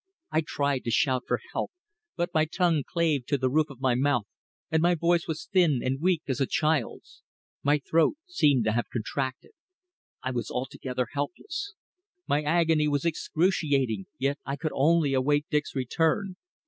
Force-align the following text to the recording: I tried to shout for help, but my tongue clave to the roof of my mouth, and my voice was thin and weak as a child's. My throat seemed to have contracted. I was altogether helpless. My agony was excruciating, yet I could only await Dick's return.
I 0.31 0.41
tried 0.41 0.83
to 0.85 0.89
shout 0.89 1.25
for 1.27 1.39
help, 1.53 1.71
but 2.15 2.33
my 2.33 2.45
tongue 2.45 2.81
clave 2.83 3.23
to 3.27 3.37
the 3.37 3.51
roof 3.51 3.69
of 3.69 3.79
my 3.81 3.93
mouth, 3.93 4.25
and 4.71 4.81
my 4.81 4.95
voice 4.95 5.27
was 5.27 5.45
thin 5.45 5.81
and 5.83 6.01
weak 6.01 6.23
as 6.27 6.41
a 6.41 6.47
child's. 6.47 7.21
My 7.61 7.77
throat 7.87 8.15
seemed 8.25 8.63
to 8.63 8.71
have 8.71 8.89
contracted. 8.91 9.51
I 10.23 10.31
was 10.31 10.49
altogether 10.49 11.05
helpless. 11.11 11.75
My 12.25 12.41
agony 12.41 12.87
was 12.87 13.05
excruciating, 13.05 14.07
yet 14.17 14.39
I 14.43 14.55
could 14.55 14.71
only 14.73 15.13
await 15.13 15.45
Dick's 15.51 15.75
return. 15.75 16.35